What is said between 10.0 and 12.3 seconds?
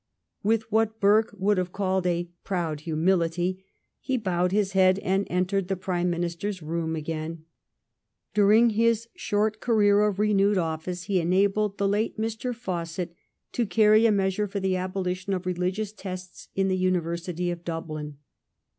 renewed office he enabled the late